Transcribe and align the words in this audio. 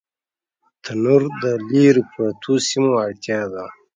تنور 0.83 1.21
د 1.41 1.43
لرو 1.69 2.03
پرتو 2.13 2.53
سیمو 2.67 2.91
اړتیا 3.05 3.41
ده 3.53 3.65